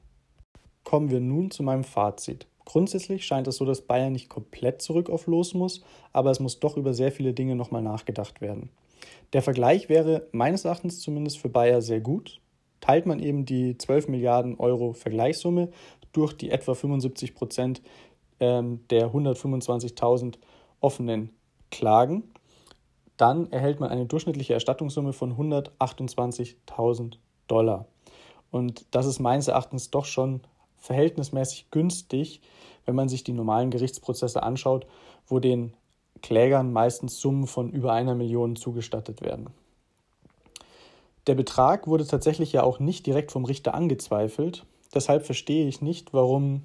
Kommen 0.83 1.11
wir 1.11 1.19
nun 1.19 1.51
zu 1.51 1.61
meinem 1.61 1.83
Fazit. 1.83 2.47
Grundsätzlich 2.63 3.25
scheint 3.25 3.47
es 3.47 3.57
so, 3.57 3.65
dass 3.65 3.81
Bayern 3.81 4.13
nicht 4.13 4.29
komplett 4.29 4.81
zurück 4.81 5.09
auf 5.09 5.27
Los 5.27 5.53
muss, 5.53 5.83
aber 6.13 6.31
es 6.31 6.39
muss 6.39 6.59
doch 6.59 6.77
über 6.77 6.93
sehr 6.93 7.11
viele 7.11 7.33
Dinge 7.33 7.55
nochmal 7.55 7.81
nachgedacht 7.81 8.41
werden. 8.41 8.69
Der 9.33 9.41
Vergleich 9.41 9.89
wäre 9.89 10.27
meines 10.31 10.65
Erachtens 10.65 11.01
zumindest 11.01 11.37
für 11.39 11.49
Bayer 11.49 11.81
sehr 11.81 11.99
gut 11.99 12.39
teilt 12.81 13.05
man 13.05 13.19
eben 13.19 13.45
die 13.45 13.77
12 13.77 14.07
Milliarden 14.07 14.55
Euro 14.57 14.93
Vergleichssumme 14.93 15.69
durch 16.11 16.33
die 16.33 16.49
etwa 16.49 16.73
75 16.73 17.35
Prozent 17.35 17.81
ähm, 18.39 18.85
der 18.89 19.11
125.000 19.11 20.35
offenen 20.79 21.31
Klagen, 21.71 22.23
dann 23.17 23.51
erhält 23.51 23.79
man 23.79 23.89
eine 23.89 24.05
durchschnittliche 24.05 24.53
Erstattungssumme 24.53 25.13
von 25.13 25.35
128.000 25.35 27.17
Dollar. 27.47 27.85
Und 28.51 28.85
das 28.91 29.05
ist 29.05 29.19
meines 29.19 29.47
Erachtens 29.47 29.91
doch 29.91 30.05
schon 30.05 30.41
verhältnismäßig 30.77 31.69
günstig, 31.71 32.41
wenn 32.85 32.95
man 32.95 33.09
sich 33.09 33.23
die 33.23 33.33
normalen 33.33 33.71
Gerichtsprozesse 33.71 34.41
anschaut, 34.41 34.87
wo 35.27 35.39
den 35.39 35.73
Klägern 36.21 36.71
meistens 36.71 37.19
Summen 37.19 37.47
von 37.47 37.69
über 37.71 37.93
einer 37.93 38.15
Million 38.15 38.55
zugestattet 38.55 39.21
werden. 39.21 39.47
Der 41.27 41.35
Betrag 41.35 41.87
wurde 41.87 42.07
tatsächlich 42.07 42.53
ja 42.53 42.63
auch 42.63 42.79
nicht 42.79 43.05
direkt 43.05 43.31
vom 43.31 43.45
Richter 43.45 43.73
angezweifelt. 43.73 44.65
Deshalb 44.93 45.25
verstehe 45.25 45.67
ich 45.67 45.81
nicht, 45.81 46.13
warum 46.13 46.63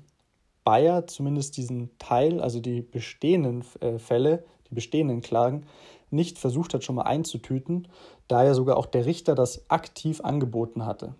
Bayer 0.65 1.07
zumindest 1.07 1.57
diesen 1.57 1.91
Teil, 1.99 2.41
also 2.41 2.61
die 2.61 2.81
bestehenden 2.81 3.65
äh, 3.81 3.99
Fälle, 3.99 4.45
die 4.71 4.75
bestehenden 4.75 5.21
Klagen, 5.21 5.67
nicht 6.11 6.39
versucht 6.39 6.75
hat, 6.75 6.85
schon 6.85 6.97
mal 6.97 7.03
einzutüten, 7.03 7.89
da 8.29 8.45
ja 8.45 8.55
sogar 8.55 8.77
auch 8.77 8.87
der 8.87 9.07
Richter 9.07 9.35
das 9.35 9.69
aktiv 9.71 10.21
angeboten 10.23 10.87
hatte. 10.87 11.15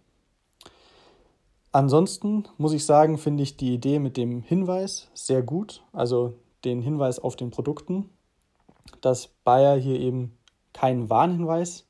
Ansonsten 1.73 2.45
muss 2.57 2.73
ich 2.73 2.87
sagen, 2.87 3.19
finde 3.19 3.43
ich 3.43 3.57
die 3.57 3.75
Idee 3.75 3.99
mit 3.99 4.17
dem 4.17 4.43
Hinweis 4.43 5.11
sehr 5.13 5.43
gut, 5.43 5.83
also 5.93 6.35
den 6.65 6.81
Hinweis 6.81 7.19
auf 7.19 7.37
den 7.37 7.51
Produkten, 7.51 8.09
dass 9.01 9.29
Bayer 9.45 9.77
hier 9.77 9.99
eben 9.99 10.39
keinen 10.73 11.11
Warnhinweis 11.11 11.87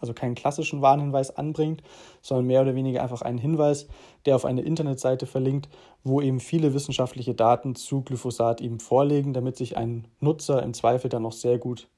also 0.00 0.14
keinen 0.14 0.34
klassischen 0.34 0.82
Warnhinweis 0.82 1.36
anbringt, 1.36 1.82
sondern 2.22 2.46
mehr 2.46 2.62
oder 2.62 2.74
weniger 2.74 3.02
einfach 3.02 3.22
einen 3.22 3.38
Hinweis, 3.38 3.88
der 4.26 4.36
auf 4.36 4.44
eine 4.44 4.62
Internetseite 4.62 5.26
verlinkt, 5.26 5.68
wo 6.04 6.20
eben 6.20 6.40
viele 6.40 6.74
wissenschaftliche 6.74 7.34
Daten 7.34 7.74
zu 7.74 8.02
Glyphosat 8.02 8.60
eben 8.60 8.80
vorlegen, 8.80 9.32
damit 9.32 9.56
sich 9.56 9.76
ein 9.76 10.08
Nutzer 10.20 10.62
im 10.62 10.74
Zweifel 10.74 11.08
dann 11.08 11.22
noch 11.22 11.32
sehr 11.32 11.58
gut 11.58 11.88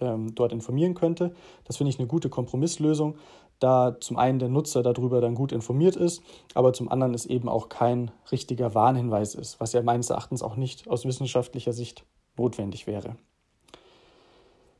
ähm, 0.00 0.34
dort 0.34 0.52
informieren 0.52 0.94
könnte. 0.94 1.34
Das 1.64 1.76
finde 1.76 1.90
ich 1.90 1.98
eine 1.98 2.08
gute 2.08 2.28
Kompromisslösung, 2.28 3.16
da 3.58 3.96
zum 4.00 4.16
einen 4.16 4.38
der 4.38 4.48
Nutzer 4.48 4.82
darüber 4.82 5.20
dann 5.20 5.34
gut 5.34 5.52
informiert 5.52 5.96
ist, 5.96 6.22
aber 6.54 6.72
zum 6.72 6.88
anderen 6.88 7.14
es 7.14 7.26
eben 7.26 7.48
auch 7.48 7.68
kein 7.68 8.10
richtiger 8.30 8.74
Warnhinweis 8.74 9.34
ist, 9.34 9.60
was 9.60 9.72
ja 9.72 9.82
meines 9.82 10.10
Erachtens 10.10 10.42
auch 10.42 10.56
nicht 10.56 10.88
aus 10.88 11.04
wissenschaftlicher 11.04 11.72
Sicht 11.72 12.04
notwendig 12.36 12.86
wäre. 12.86 13.16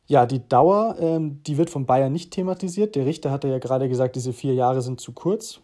Ja, 0.08 0.24
die 0.24 0.48
Dauer, 0.48 0.96
ähm, 0.98 1.42
die 1.44 1.58
wird 1.58 1.68
von 1.68 1.84
Bayern 1.84 2.12
nicht 2.12 2.30
thematisiert. 2.30 2.96
Der 2.96 3.04
Richter 3.04 3.30
hatte 3.30 3.48
ja 3.48 3.58
gerade 3.58 3.90
gesagt, 3.90 4.16
diese 4.16 4.32
vier 4.32 4.54
Jahre 4.54 4.80
sind 4.80 5.00
zu 5.00 5.12
kurz. 5.12 5.60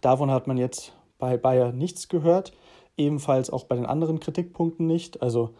Davon 0.00 0.30
hat 0.30 0.46
man 0.46 0.56
jetzt 0.56 0.92
bei 1.18 1.36
Bayer 1.36 1.72
nichts 1.72 2.08
gehört. 2.08 2.52
Ebenfalls 2.96 3.50
auch 3.50 3.64
bei 3.64 3.74
den 3.74 3.84
anderen 3.84 4.20
Kritikpunkten 4.20 4.86
nicht. 4.86 5.20
Also 5.20 5.50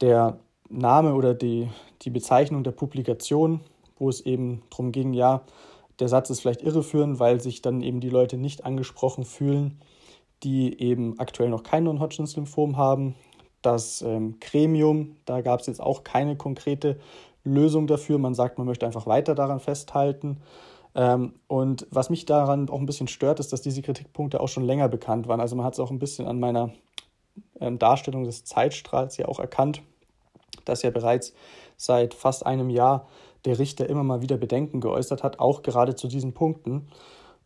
der 0.00 0.38
Name 0.70 1.14
oder 1.14 1.34
die, 1.34 1.68
die 2.00 2.08
Bezeichnung 2.08 2.64
der 2.64 2.70
Publikation, 2.72 3.60
wo 3.98 4.08
es 4.08 4.22
eben 4.22 4.62
darum 4.70 4.90
ging, 4.90 5.12
ja, 5.12 5.42
der 5.98 6.08
Satz 6.08 6.30
ist 6.30 6.40
vielleicht 6.40 6.62
irreführend, 6.62 7.20
weil 7.20 7.42
sich 7.42 7.60
dann 7.60 7.82
eben 7.82 8.00
die 8.00 8.08
Leute 8.08 8.38
nicht 8.38 8.64
angesprochen 8.64 9.24
fühlen, 9.24 9.78
die 10.42 10.80
eben 10.80 11.18
aktuell 11.18 11.50
noch 11.50 11.62
kein 11.62 11.84
Non-Hodgkins-Lymphom 11.84 12.78
haben. 12.78 13.14
Das 13.60 14.02
ähm, 14.02 14.38
Gremium, 14.40 15.16
da 15.26 15.42
gab 15.42 15.60
es 15.60 15.66
jetzt 15.66 15.80
auch 15.80 16.04
keine 16.04 16.36
konkrete 16.36 16.98
Lösung 17.44 17.86
dafür. 17.86 18.18
Man 18.18 18.34
sagt, 18.34 18.58
man 18.58 18.66
möchte 18.66 18.86
einfach 18.86 19.06
weiter 19.06 19.34
daran 19.34 19.60
festhalten. 19.60 20.38
Ähm, 20.94 21.34
und 21.46 21.86
was 21.90 22.10
mich 22.10 22.24
daran 22.24 22.68
auch 22.68 22.78
ein 22.78 22.86
bisschen 22.86 23.08
stört, 23.08 23.40
ist, 23.40 23.52
dass 23.52 23.62
diese 23.62 23.82
Kritikpunkte 23.82 24.40
auch 24.40 24.48
schon 24.48 24.64
länger 24.64 24.88
bekannt 24.88 25.28
waren. 25.28 25.40
Also 25.40 25.56
man 25.56 25.64
hat 25.64 25.74
es 25.74 25.80
auch 25.80 25.90
ein 25.90 25.98
bisschen 25.98 26.26
an 26.26 26.40
meiner 26.40 26.70
ähm, 27.60 27.78
Darstellung 27.78 28.24
des 28.24 28.44
Zeitstrahls 28.44 29.16
ja 29.16 29.26
auch 29.26 29.40
erkannt, 29.40 29.82
dass 30.64 30.82
ja 30.82 30.90
bereits 30.90 31.34
seit 31.76 32.14
fast 32.14 32.46
einem 32.46 32.70
Jahr 32.70 33.08
der 33.44 33.58
Richter 33.58 33.88
immer 33.88 34.04
mal 34.04 34.22
wieder 34.22 34.36
Bedenken 34.36 34.80
geäußert 34.80 35.22
hat, 35.22 35.38
auch 35.38 35.62
gerade 35.62 35.94
zu 35.94 36.08
diesen 36.08 36.32
Punkten. 36.32 36.88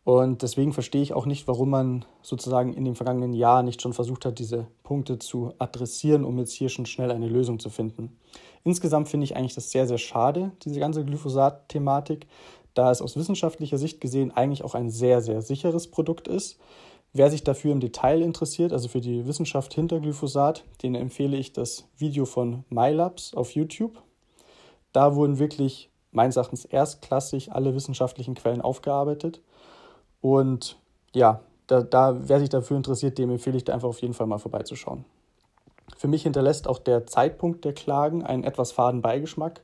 Und 0.03 0.41
deswegen 0.41 0.73
verstehe 0.73 1.01
ich 1.01 1.13
auch 1.13 1.25
nicht, 1.25 1.47
warum 1.47 1.69
man 1.69 2.05
sozusagen 2.21 2.73
in 2.73 2.85
dem 2.85 2.95
vergangenen 2.95 3.33
Jahr 3.33 3.63
nicht 3.63 3.81
schon 3.81 3.93
versucht 3.93 4.25
hat, 4.25 4.39
diese 4.39 4.67
Punkte 4.83 5.19
zu 5.19 5.53
adressieren, 5.59 6.23
um 6.25 6.39
jetzt 6.39 6.53
hier 6.53 6.69
schon 6.69 6.85
schnell 6.85 7.11
eine 7.11 7.27
Lösung 7.27 7.59
zu 7.59 7.69
finden. 7.69 8.17
Insgesamt 8.63 9.09
finde 9.09 9.25
ich 9.25 9.35
eigentlich 9.35 9.55
das 9.55 9.71
sehr, 9.71 9.87
sehr 9.87 9.97
schade, 9.97 10.51
diese 10.63 10.79
ganze 10.79 11.05
Glyphosat-Thematik, 11.05 12.27
da 12.73 12.91
es 12.91 13.01
aus 13.01 13.17
wissenschaftlicher 13.17 13.77
Sicht 13.77 14.01
gesehen 14.01 14.31
eigentlich 14.31 14.63
auch 14.63 14.73
ein 14.73 14.89
sehr, 14.89 15.21
sehr 15.21 15.41
sicheres 15.41 15.87
Produkt 15.87 16.27
ist. 16.27 16.59
Wer 17.11 17.31
sich 17.31 17.43
dafür 17.43 17.71
im 17.71 17.79
Detail 17.79 18.21
interessiert, 18.21 18.71
also 18.71 18.87
für 18.87 19.01
die 19.01 19.25
Wissenschaft 19.25 19.73
hinter 19.73 19.99
Glyphosat, 19.99 20.63
den 20.83 20.95
empfehle 20.95 21.37
ich 21.37 21.53
das 21.53 21.87
Video 21.97 22.25
von 22.25 22.63
MyLabs 22.69 23.33
auf 23.33 23.55
YouTube. 23.55 24.01
Da 24.93 25.15
wurden 25.15 25.39
wirklich 25.39 25.89
meines 26.11 26.35
Erachtens 26.35 26.65
erstklassig 26.65 27.51
alle 27.51 27.75
wissenschaftlichen 27.75 28.35
Quellen 28.35 28.61
aufgearbeitet. 28.61 29.41
Und 30.21 30.77
ja, 31.13 31.41
da, 31.67 31.81
da, 31.81 32.17
wer 32.19 32.39
sich 32.39 32.49
dafür 32.49 32.77
interessiert, 32.77 33.17
dem 33.17 33.29
empfehle 33.29 33.57
ich 33.57 33.63
da 33.63 33.73
einfach 33.73 33.89
auf 33.89 34.01
jeden 34.01 34.13
Fall 34.13 34.27
mal 34.27 34.39
vorbeizuschauen. 34.39 35.05
Für 35.97 36.07
mich 36.07 36.23
hinterlässt 36.23 36.67
auch 36.67 36.79
der 36.79 37.05
Zeitpunkt 37.07 37.65
der 37.65 37.73
Klagen 37.73 38.23
einen 38.23 38.43
etwas 38.43 38.71
faden 38.71 39.01
Beigeschmack. 39.01 39.61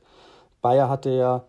Bayer 0.60 0.88
hatte 0.88 1.10
ja 1.10 1.44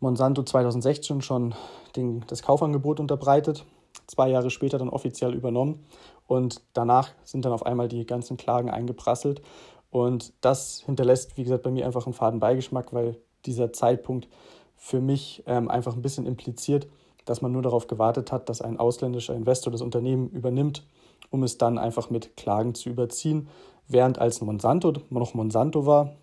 Monsanto 0.00 0.42
2016 0.42 1.22
schon 1.22 1.54
den, 1.96 2.24
das 2.28 2.42
Kaufangebot 2.42 3.00
unterbreitet, 3.00 3.64
zwei 4.06 4.28
Jahre 4.28 4.50
später 4.50 4.78
dann 4.78 4.90
offiziell 4.90 5.34
übernommen 5.34 5.84
und 6.26 6.62
danach 6.72 7.10
sind 7.24 7.44
dann 7.44 7.52
auf 7.52 7.66
einmal 7.66 7.88
die 7.88 8.06
ganzen 8.06 8.36
Klagen 8.36 8.70
eingeprasselt 8.70 9.42
und 9.90 10.32
das 10.40 10.82
hinterlässt, 10.84 11.36
wie 11.36 11.44
gesagt, 11.44 11.62
bei 11.62 11.70
mir 11.70 11.86
einfach 11.86 12.06
einen 12.06 12.14
faden 12.14 12.40
Beigeschmack, 12.40 12.92
weil 12.92 13.16
dieser 13.46 13.72
Zeitpunkt 13.72 14.28
für 14.76 15.00
mich 15.00 15.42
ähm, 15.46 15.68
einfach 15.68 15.94
ein 15.94 16.02
bisschen 16.02 16.26
impliziert, 16.26 16.86
dass 17.28 17.42
man 17.42 17.52
nur 17.52 17.62
darauf 17.62 17.86
gewartet 17.86 18.32
hat, 18.32 18.48
dass 18.48 18.60
ein 18.60 18.78
ausländischer 18.78 19.34
Investor 19.34 19.72
das 19.72 19.82
Unternehmen 19.82 20.28
übernimmt, 20.30 20.86
um 21.30 21.42
es 21.42 21.58
dann 21.58 21.78
einfach 21.78 22.10
mit 22.10 22.36
Klagen 22.36 22.74
zu 22.74 22.88
überziehen, 22.88 23.48
während 23.86 24.18
als 24.18 24.40
Monsanto 24.40 24.94
noch 25.10 25.34
Monsanto 25.34 25.86
war, 25.86 26.14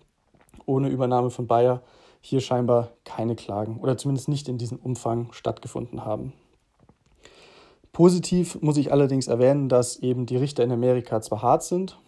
ohne 0.64 0.88
Übernahme 0.88 1.30
von 1.30 1.46
Bayer, 1.46 1.82
hier 2.20 2.40
scheinbar 2.40 2.90
keine 3.04 3.36
Klagen 3.36 3.78
oder 3.80 3.96
zumindest 3.96 4.28
nicht 4.28 4.48
in 4.48 4.58
diesem 4.58 4.78
Umfang 4.78 5.28
stattgefunden 5.32 6.04
haben. 6.04 6.32
Positiv 7.92 8.60
muss 8.60 8.76
ich 8.76 8.92
allerdings 8.92 9.28
erwähnen, 9.28 9.68
dass 9.68 9.96
eben 9.96 10.26
die 10.26 10.36
Richter 10.36 10.64
in 10.64 10.72
Amerika 10.72 11.20
zwar 11.22 11.42
hart 11.42 11.62
sind, 11.62 11.98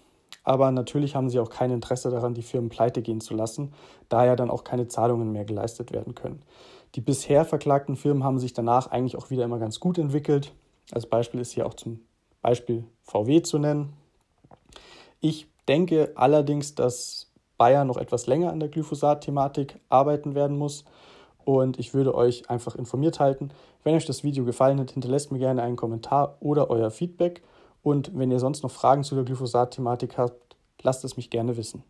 aber 0.48 0.70
natürlich 0.70 1.14
haben 1.14 1.28
sie 1.28 1.40
auch 1.40 1.50
kein 1.50 1.70
Interesse 1.70 2.10
daran, 2.10 2.32
die 2.32 2.40
Firmen 2.40 2.70
pleite 2.70 3.02
gehen 3.02 3.20
zu 3.20 3.34
lassen, 3.34 3.74
da 4.08 4.24
ja 4.24 4.34
dann 4.34 4.50
auch 4.50 4.64
keine 4.64 4.88
Zahlungen 4.88 5.30
mehr 5.30 5.44
geleistet 5.44 5.92
werden 5.92 6.14
können. 6.14 6.42
Die 6.94 7.02
bisher 7.02 7.44
verklagten 7.44 7.96
Firmen 7.96 8.24
haben 8.24 8.38
sich 8.38 8.54
danach 8.54 8.86
eigentlich 8.86 9.18
auch 9.18 9.28
wieder 9.28 9.44
immer 9.44 9.58
ganz 9.58 9.78
gut 9.78 9.98
entwickelt. 9.98 10.54
Als 10.90 11.04
Beispiel 11.04 11.40
ist 11.40 11.52
hier 11.52 11.66
auch 11.66 11.74
zum 11.74 12.00
Beispiel 12.40 12.84
VW 13.02 13.42
zu 13.42 13.58
nennen. 13.58 13.92
Ich 15.20 15.48
denke 15.68 16.12
allerdings, 16.14 16.74
dass 16.74 17.30
Bayer 17.58 17.84
noch 17.84 17.98
etwas 17.98 18.26
länger 18.26 18.50
an 18.50 18.60
der 18.60 18.70
Glyphosat-Thematik 18.70 19.78
arbeiten 19.90 20.34
werden 20.34 20.56
muss. 20.56 20.86
Und 21.44 21.78
ich 21.78 21.92
würde 21.92 22.14
euch 22.14 22.48
einfach 22.48 22.74
informiert 22.74 23.20
halten. 23.20 23.50
Wenn 23.84 23.94
euch 23.94 24.06
das 24.06 24.24
Video 24.24 24.46
gefallen 24.46 24.80
hat, 24.80 24.92
hinterlasst 24.92 25.30
mir 25.30 25.40
gerne 25.40 25.62
einen 25.62 25.76
Kommentar 25.76 26.38
oder 26.40 26.70
euer 26.70 26.90
Feedback. 26.90 27.42
Und 27.88 28.10
wenn 28.12 28.30
ihr 28.30 28.38
sonst 28.38 28.62
noch 28.62 28.70
Fragen 28.70 29.02
zu 29.02 29.14
der 29.14 29.24
Glyphosat-Thematik 29.24 30.18
habt, 30.18 30.56
lasst 30.82 31.04
es 31.04 31.16
mich 31.16 31.30
gerne 31.30 31.56
wissen. 31.56 31.84